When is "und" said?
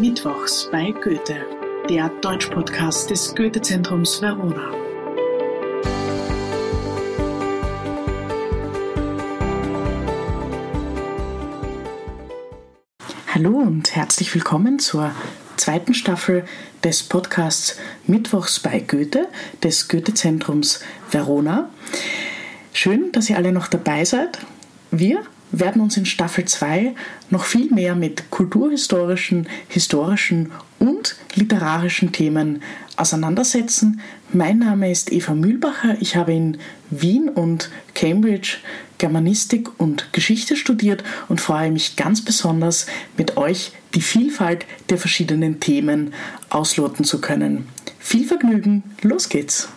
13.58-13.94, 30.78-31.16, 37.28-37.70, 39.78-40.12, 41.28-41.40